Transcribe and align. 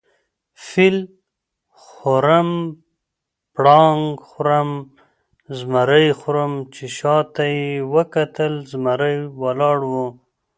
فیل 0.67 0.97
خورم، 1.85 2.51
پړانګ 3.53 4.01
خورم، 4.27 4.69
زمرى 5.57 6.07
خورم. 6.19 6.53
چې 6.73 6.85
شاته 6.97 7.43
یې 7.57 7.71
وکتل 7.93 8.53
زمرى 8.71 9.15
ولاړ 9.41 9.77
وو 9.91 10.07